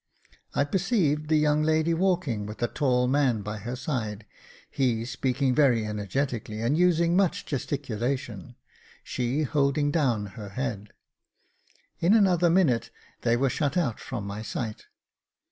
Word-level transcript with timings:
I 0.55 0.63
perceived 0.63 1.29
the 1.29 1.37
young 1.37 1.61
lady 1.61 1.93
walking 1.93 2.47
with 2.47 2.63
a 2.63 2.67
tall 2.67 3.07
man 3.07 3.43
by 3.43 3.59
her 3.59 3.75
side; 3.75 4.25
he 4.71 5.05
speaking 5.05 5.53
very 5.53 5.85
energetically, 5.85 6.59
and 6.59 6.75
using 6.75 7.15
much 7.15 7.45
gesticulation, 7.45 8.55
she 9.03 9.43
holding 9.43 9.91
down 9.91 10.25
her 10.33 10.49
head. 10.49 10.91
In 11.99 12.15
another 12.15 12.49
minute 12.49 12.89
they 13.21 13.37
were 13.37 13.47
shut 13.51 13.77
out 13.77 13.99
from 13.99 14.25
my 14.25 14.41
sight. 14.41 14.87